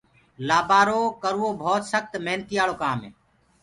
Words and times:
لآبآرو 0.47 1.01
ڪروو 1.23 1.47
ڀوت 1.61 1.83
سکت 1.93 2.11
منيآݪو 2.25 2.75
ڪآم 2.81 2.99
هي۔ 3.05 3.09